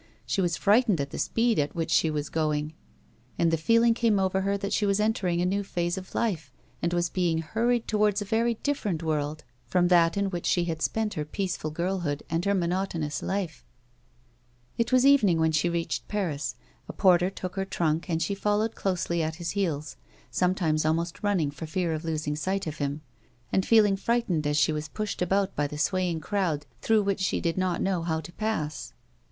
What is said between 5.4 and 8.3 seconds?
a new phase of life, and was being hurried towards a